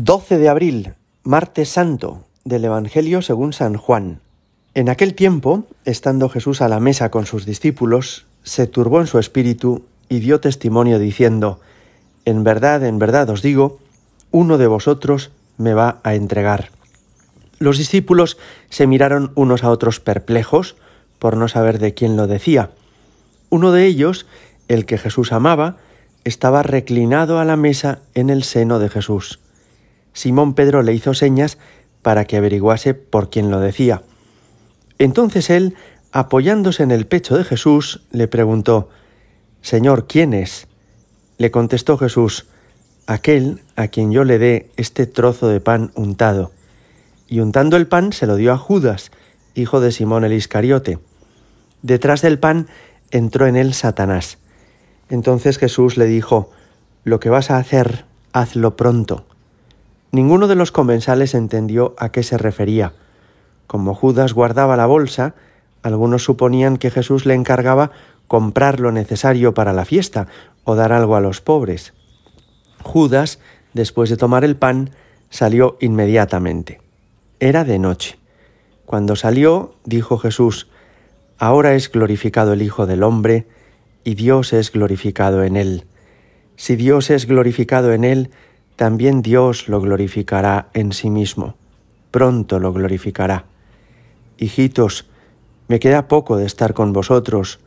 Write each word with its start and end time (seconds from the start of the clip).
12 0.00 0.38
de 0.38 0.48
abril, 0.48 0.94
martes 1.24 1.70
santo 1.70 2.22
del 2.44 2.64
Evangelio 2.64 3.20
según 3.20 3.52
San 3.52 3.76
Juan. 3.76 4.20
En 4.74 4.88
aquel 4.88 5.14
tiempo, 5.14 5.64
estando 5.84 6.28
Jesús 6.28 6.60
a 6.60 6.68
la 6.68 6.78
mesa 6.78 7.10
con 7.10 7.26
sus 7.26 7.44
discípulos, 7.44 8.24
se 8.44 8.68
turbó 8.68 9.00
en 9.00 9.08
su 9.08 9.18
espíritu 9.18 9.86
y 10.08 10.20
dio 10.20 10.38
testimonio 10.38 11.00
diciendo, 11.00 11.58
En 12.24 12.44
verdad, 12.44 12.84
en 12.84 13.00
verdad 13.00 13.28
os 13.28 13.42
digo, 13.42 13.80
uno 14.30 14.56
de 14.56 14.68
vosotros 14.68 15.32
me 15.56 15.74
va 15.74 15.98
a 16.04 16.14
entregar. 16.14 16.70
Los 17.58 17.76
discípulos 17.76 18.38
se 18.70 18.86
miraron 18.86 19.32
unos 19.34 19.64
a 19.64 19.70
otros 19.70 19.98
perplejos 19.98 20.76
por 21.18 21.36
no 21.36 21.48
saber 21.48 21.80
de 21.80 21.94
quién 21.94 22.16
lo 22.16 22.28
decía. 22.28 22.70
Uno 23.50 23.72
de 23.72 23.86
ellos, 23.86 24.26
el 24.68 24.86
que 24.86 24.96
Jesús 24.96 25.32
amaba, 25.32 25.78
estaba 26.22 26.62
reclinado 26.62 27.40
a 27.40 27.44
la 27.44 27.56
mesa 27.56 27.98
en 28.14 28.30
el 28.30 28.44
seno 28.44 28.78
de 28.78 28.90
Jesús. 28.90 29.40
Simón 30.18 30.54
Pedro 30.54 30.82
le 30.82 30.92
hizo 30.94 31.14
señas 31.14 31.58
para 32.02 32.24
que 32.24 32.36
averiguase 32.36 32.92
por 32.92 33.30
quién 33.30 33.52
lo 33.52 33.60
decía. 33.60 34.02
Entonces 34.98 35.48
él, 35.48 35.76
apoyándose 36.10 36.82
en 36.82 36.90
el 36.90 37.06
pecho 37.06 37.38
de 37.38 37.44
Jesús, 37.44 38.02
le 38.10 38.26
preguntó, 38.26 38.88
Señor, 39.62 40.08
¿quién 40.08 40.34
es? 40.34 40.66
Le 41.36 41.52
contestó 41.52 41.96
Jesús, 41.98 42.48
aquel 43.06 43.62
a 43.76 43.86
quien 43.86 44.10
yo 44.10 44.24
le 44.24 44.40
dé 44.40 44.72
este 44.76 45.06
trozo 45.06 45.46
de 45.46 45.60
pan 45.60 45.92
untado. 45.94 46.50
Y 47.28 47.38
untando 47.38 47.76
el 47.76 47.86
pan 47.86 48.12
se 48.12 48.26
lo 48.26 48.34
dio 48.34 48.52
a 48.52 48.58
Judas, 48.58 49.12
hijo 49.54 49.78
de 49.78 49.92
Simón 49.92 50.24
el 50.24 50.32
Iscariote. 50.32 50.98
Detrás 51.82 52.22
del 52.22 52.40
pan 52.40 52.66
entró 53.12 53.46
en 53.46 53.54
él 53.54 53.72
Satanás. 53.72 54.38
Entonces 55.10 55.58
Jesús 55.58 55.96
le 55.96 56.06
dijo, 56.06 56.50
Lo 57.04 57.20
que 57.20 57.30
vas 57.30 57.52
a 57.52 57.58
hacer, 57.58 58.04
hazlo 58.32 58.74
pronto. 58.74 59.27
Ninguno 60.10 60.48
de 60.48 60.54
los 60.54 60.72
comensales 60.72 61.34
entendió 61.34 61.94
a 61.98 62.10
qué 62.10 62.22
se 62.22 62.38
refería. 62.38 62.94
Como 63.66 63.94
Judas 63.94 64.32
guardaba 64.32 64.76
la 64.76 64.86
bolsa, 64.86 65.34
algunos 65.82 66.24
suponían 66.24 66.78
que 66.78 66.90
Jesús 66.90 67.26
le 67.26 67.34
encargaba 67.34 67.90
comprar 68.26 68.80
lo 68.80 68.92
necesario 68.92 69.54
para 69.54 69.72
la 69.72 69.84
fiesta 69.84 70.26
o 70.64 70.74
dar 70.74 70.92
algo 70.92 71.16
a 71.16 71.20
los 71.20 71.40
pobres. 71.40 71.92
Judas, 72.82 73.38
después 73.74 74.10
de 74.10 74.16
tomar 74.16 74.44
el 74.44 74.56
pan, 74.56 74.90
salió 75.30 75.76
inmediatamente. 75.80 76.80
Era 77.40 77.64
de 77.64 77.78
noche. 77.78 78.18
Cuando 78.86 79.16
salió, 79.16 79.74
dijo 79.84 80.18
Jesús, 80.18 80.68
Ahora 81.38 81.74
es 81.74 81.92
glorificado 81.92 82.54
el 82.54 82.62
Hijo 82.62 82.86
del 82.86 83.02
Hombre, 83.02 83.46
y 84.02 84.14
Dios 84.14 84.52
es 84.52 84.72
glorificado 84.72 85.44
en 85.44 85.56
él. 85.56 85.84
Si 86.56 86.74
Dios 86.74 87.10
es 87.10 87.26
glorificado 87.26 87.92
en 87.92 88.04
él, 88.04 88.30
también 88.78 89.22
Dios 89.22 89.68
lo 89.68 89.80
glorificará 89.80 90.68
en 90.72 90.92
sí 90.92 91.10
mismo. 91.10 91.56
Pronto 92.12 92.60
lo 92.60 92.72
glorificará. 92.72 93.46
Hijitos, 94.36 95.06
me 95.66 95.80
queda 95.80 96.06
poco 96.06 96.36
de 96.36 96.46
estar 96.46 96.74
con 96.74 96.92
vosotros. 96.92 97.58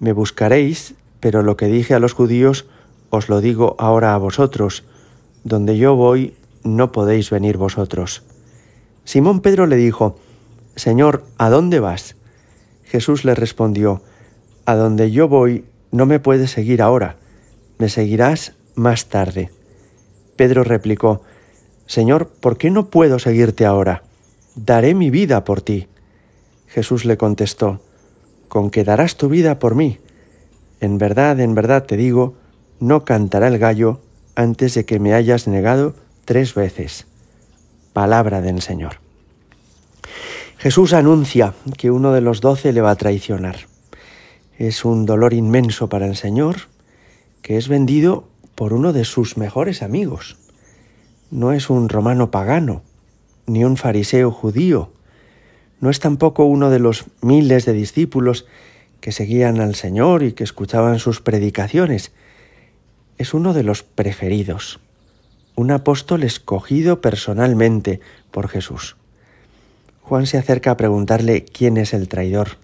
Me 0.00 0.14
buscaréis, 0.14 0.94
pero 1.20 1.42
lo 1.42 1.58
que 1.58 1.66
dije 1.66 1.92
a 1.92 1.98
los 1.98 2.14
judíos 2.14 2.64
os 3.10 3.28
lo 3.28 3.42
digo 3.42 3.76
ahora 3.78 4.14
a 4.14 4.16
vosotros. 4.16 4.84
Donde 5.44 5.76
yo 5.76 5.94
voy, 5.94 6.32
no 6.64 6.90
podéis 6.90 7.28
venir 7.28 7.58
vosotros. 7.58 8.22
Simón 9.04 9.40
Pedro 9.40 9.66
le 9.66 9.76
dijo, 9.76 10.18
Señor, 10.74 11.26
¿a 11.36 11.50
dónde 11.50 11.80
vas? 11.80 12.16
Jesús 12.84 13.26
le 13.26 13.34
respondió, 13.34 14.00
A 14.64 14.74
donde 14.74 15.10
yo 15.10 15.28
voy, 15.28 15.66
no 15.90 16.06
me 16.06 16.18
puedes 16.18 16.50
seguir 16.50 16.80
ahora, 16.80 17.16
me 17.76 17.90
seguirás 17.90 18.54
más 18.74 19.10
tarde. 19.10 19.50
Pedro 20.36 20.64
replicó, 20.64 21.22
Señor, 21.86 22.28
¿por 22.28 22.58
qué 22.58 22.70
no 22.70 22.90
puedo 22.90 23.18
seguirte 23.18 23.64
ahora? 23.64 24.02
Daré 24.54 24.94
mi 24.94 25.10
vida 25.10 25.44
por 25.44 25.62
ti. 25.62 25.88
Jesús 26.66 27.04
le 27.04 27.16
contestó, 27.16 27.80
¿con 28.48 28.70
qué 28.70 28.84
darás 28.84 29.16
tu 29.16 29.28
vida 29.28 29.58
por 29.58 29.74
mí? 29.74 29.98
En 30.80 30.98
verdad, 30.98 31.40
en 31.40 31.54
verdad 31.54 31.84
te 31.84 31.96
digo, 31.96 32.34
no 32.80 33.04
cantará 33.04 33.48
el 33.48 33.58
gallo 33.58 34.00
antes 34.34 34.74
de 34.74 34.84
que 34.84 34.98
me 34.98 35.14
hayas 35.14 35.48
negado 35.48 35.94
tres 36.24 36.54
veces. 36.54 37.06
Palabra 37.92 38.42
del 38.42 38.60
Señor. 38.60 39.00
Jesús 40.58 40.92
anuncia 40.92 41.54
que 41.78 41.90
uno 41.90 42.12
de 42.12 42.20
los 42.20 42.40
doce 42.40 42.72
le 42.72 42.80
va 42.80 42.90
a 42.90 42.96
traicionar. 42.96 43.56
Es 44.58 44.84
un 44.84 45.06
dolor 45.06 45.32
inmenso 45.32 45.88
para 45.88 46.06
el 46.06 46.16
Señor, 46.16 46.56
que 47.42 47.56
es 47.56 47.68
vendido 47.68 48.28
por 48.56 48.72
uno 48.72 48.92
de 48.92 49.04
sus 49.04 49.36
mejores 49.36 49.82
amigos. 49.82 50.36
No 51.30 51.52
es 51.52 51.70
un 51.70 51.88
romano 51.88 52.32
pagano, 52.32 52.82
ni 53.46 53.62
un 53.64 53.76
fariseo 53.76 54.32
judío, 54.32 54.90
no 55.80 55.90
es 55.90 56.00
tampoco 56.00 56.44
uno 56.44 56.70
de 56.70 56.78
los 56.78 57.04
miles 57.20 57.66
de 57.66 57.72
discípulos 57.72 58.46
que 59.00 59.12
seguían 59.12 59.60
al 59.60 59.74
Señor 59.74 60.22
y 60.22 60.32
que 60.32 60.44
escuchaban 60.44 60.98
sus 60.98 61.20
predicaciones. 61.20 62.12
Es 63.18 63.34
uno 63.34 63.52
de 63.52 63.62
los 63.62 63.82
preferidos, 63.82 64.80
un 65.54 65.70
apóstol 65.70 66.22
escogido 66.22 67.00
personalmente 67.00 68.00
por 68.30 68.48
Jesús. 68.48 68.96
Juan 70.00 70.26
se 70.26 70.38
acerca 70.38 70.70
a 70.70 70.76
preguntarle 70.76 71.44
quién 71.44 71.76
es 71.76 71.92
el 71.92 72.08
traidor, 72.08 72.58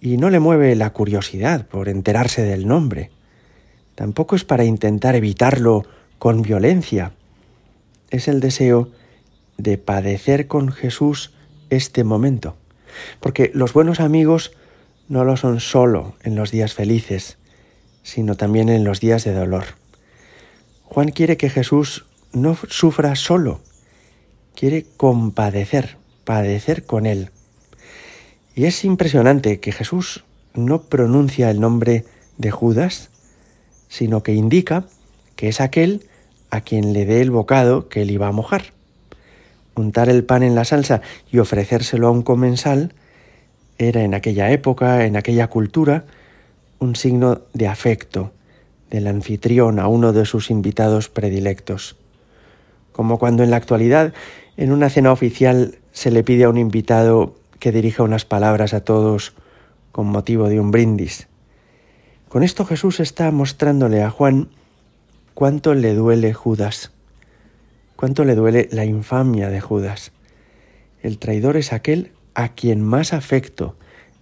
y 0.00 0.16
no 0.16 0.30
le 0.30 0.40
mueve 0.40 0.74
la 0.74 0.90
curiosidad 0.90 1.66
por 1.66 1.88
enterarse 1.88 2.42
del 2.42 2.66
nombre. 2.66 3.10
Tampoco 3.94 4.36
es 4.36 4.44
para 4.44 4.64
intentar 4.64 5.14
evitarlo 5.14 5.84
con 6.18 6.42
violencia. 6.42 7.12
Es 8.10 8.28
el 8.28 8.40
deseo 8.40 8.90
de 9.58 9.78
padecer 9.78 10.46
con 10.46 10.72
Jesús 10.72 11.32
este 11.70 12.04
momento. 12.04 12.56
Porque 13.20 13.50
los 13.54 13.72
buenos 13.72 14.00
amigos 14.00 14.52
no 15.08 15.24
lo 15.24 15.36
son 15.36 15.60
solo 15.60 16.14
en 16.22 16.36
los 16.36 16.50
días 16.50 16.74
felices, 16.74 17.38
sino 18.02 18.36
también 18.36 18.68
en 18.68 18.84
los 18.84 19.00
días 19.00 19.24
de 19.24 19.32
dolor. 19.32 19.64
Juan 20.84 21.10
quiere 21.10 21.36
que 21.36 21.50
Jesús 21.50 22.06
no 22.32 22.56
sufra 22.68 23.14
solo, 23.14 23.60
quiere 24.54 24.86
compadecer, 24.96 25.96
padecer 26.24 26.84
con 26.84 27.06
él. 27.06 27.30
Y 28.54 28.64
es 28.64 28.84
impresionante 28.84 29.60
que 29.60 29.72
Jesús 29.72 30.24
no 30.54 30.82
pronuncia 30.82 31.50
el 31.50 31.60
nombre 31.60 32.04
de 32.36 32.50
Judas, 32.50 33.10
sino 33.92 34.22
que 34.22 34.32
indica 34.32 34.84
que 35.36 35.48
es 35.48 35.60
aquel 35.60 36.06
a 36.48 36.62
quien 36.62 36.94
le 36.94 37.04
dé 37.04 37.20
el 37.20 37.30
bocado 37.30 37.90
que 37.90 38.00
él 38.00 38.10
iba 38.10 38.26
a 38.26 38.32
mojar. 38.32 38.72
Untar 39.74 40.08
el 40.08 40.24
pan 40.24 40.42
en 40.42 40.54
la 40.54 40.64
salsa 40.64 41.02
y 41.30 41.40
ofrecérselo 41.40 42.08
a 42.08 42.10
un 42.10 42.22
comensal 42.22 42.94
era 43.76 44.02
en 44.02 44.14
aquella 44.14 44.50
época, 44.50 45.04
en 45.04 45.14
aquella 45.14 45.48
cultura, 45.48 46.06
un 46.78 46.96
signo 46.96 47.42
de 47.52 47.68
afecto 47.68 48.32
del 48.88 49.08
anfitrión 49.08 49.78
a 49.78 49.88
uno 49.88 50.14
de 50.14 50.24
sus 50.24 50.50
invitados 50.50 51.10
predilectos. 51.10 51.96
Como 52.92 53.18
cuando 53.18 53.42
en 53.42 53.50
la 53.50 53.56
actualidad 53.58 54.14
en 54.56 54.72
una 54.72 54.88
cena 54.88 55.12
oficial 55.12 55.76
se 55.92 56.10
le 56.10 56.24
pide 56.24 56.44
a 56.44 56.48
un 56.48 56.56
invitado 56.56 57.34
que 57.58 57.72
dirija 57.72 58.02
unas 58.02 58.24
palabras 58.24 58.72
a 58.72 58.84
todos 58.84 59.34
con 59.92 60.06
motivo 60.06 60.48
de 60.48 60.60
un 60.60 60.70
brindis. 60.70 61.28
Con 62.32 62.42
esto 62.42 62.64
Jesús 62.64 62.98
está 62.98 63.30
mostrándole 63.30 64.02
a 64.02 64.08
Juan 64.08 64.48
cuánto 65.34 65.74
le 65.74 65.92
duele 65.92 66.32
Judas, 66.32 66.90
cuánto 67.94 68.24
le 68.24 68.34
duele 68.34 68.70
la 68.72 68.86
infamia 68.86 69.50
de 69.50 69.60
Judas. 69.60 70.12
El 71.02 71.18
traidor 71.18 71.58
es 71.58 71.74
aquel 71.74 72.12
a 72.32 72.54
quien 72.54 72.80
más 72.80 73.12
afecto 73.12 73.76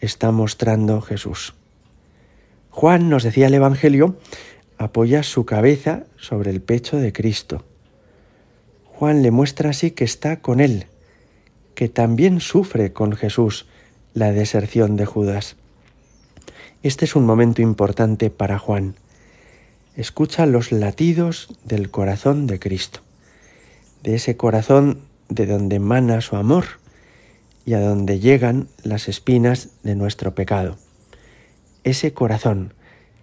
está 0.00 0.32
mostrando 0.32 1.00
Jesús. 1.00 1.54
Juan, 2.70 3.08
nos 3.08 3.22
decía 3.22 3.46
el 3.46 3.54
Evangelio, 3.54 4.16
apoya 4.78 5.22
su 5.22 5.46
cabeza 5.46 6.02
sobre 6.16 6.50
el 6.50 6.60
pecho 6.60 6.96
de 6.96 7.12
Cristo. 7.12 7.64
Juan 8.84 9.22
le 9.22 9.30
muestra 9.30 9.70
así 9.70 9.92
que 9.92 10.02
está 10.02 10.40
con 10.40 10.58
él, 10.58 10.86
que 11.76 11.88
también 11.88 12.40
sufre 12.40 12.92
con 12.92 13.12
Jesús 13.12 13.66
la 14.12 14.32
deserción 14.32 14.96
de 14.96 15.06
Judas. 15.06 15.54
Este 16.82 17.04
es 17.04 17.14
un 17.14 17.24
momento 17.24 17.62
importante 17.62 18.28
para 18.28 18.58
Juan. 18.58 18.96
Escucha 19.94 20.46
los 20.46 20.72
latidos 20.72 21.48
del 21.64 21.92
corazón 21.92 22.48
de 22.48 22.58
Cristo, 22.58 23.02
de 24.02 24.16
ese 24.16 24.36
corazón 24.36 24.98
de 25.28 25.46
donde 25.46 25.76
emana 25.76 26.20
su 26.20 26.34
amor 26.34 26.64
y 27.64 27.74
a 27.74 27.80
donde 27.80 28.18
llegan 28.18 28.66
las 28.82 29.06
espinas 29.06 29.68
de 29.84 29.94
nuestro 29.94 30.34
pecado. 30.34 30.76
Ese 31.84 32.12
corazón 32.12 32.74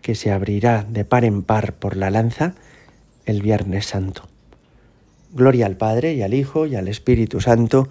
que 0.01 0.15
se 0.15 0.31
abrirá 0.31 0.85
de 0.89 1.03
par 1.03 1.25
en 1.25 1.44
par 1.44 1.73
por 1.73 1.97
la 1.97 2.11
lanza 2.11 2.56
el 3.25 3.41
Viernes 3.41 3.88
Santo. 3.88 4.29
Gloria 5.33 5.65
al 5.65 5.75
Padre 5.75 6.13
y 6.13 6.21
al 6.21 6.33
Hijo 6.33 6.65
y 6.65 6.77
al 6.77 6.88
Espíritu 6.88 7.41
Santo, 7.41 7.89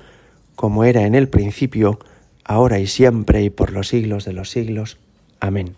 como 0.56 0.84
era 0.84 1.02
en 1.02 1.14
el 1.14 1.28
principio, 1.28 1.98
ahora 2.42 2.78
y 2.78 2.86
siempre 2.86 3.42
y 3.42 3.50
por 3.50 3.70
los 3.70 3.88
siglos 3.88 4.24
de 4.24 4.32
los 4.32 4.48
siglos. 4.48 4.96
Amén. 5.40 5.76